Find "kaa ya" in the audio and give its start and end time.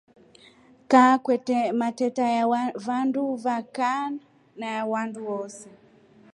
3.75-4.85